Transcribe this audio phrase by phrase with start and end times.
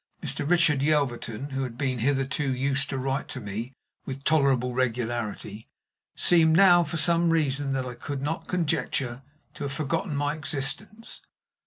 [0.23, 0.49] Mr.
[0.49, 3.71] Richard Yelverton, who had been hitherto used to write to me
[4.03, 5.69] with tolerable regularity,
[6.15, 9.21] seemed now, for some reason that I could not conjecture,
[9.53, 11.21] to have forgotten my existence.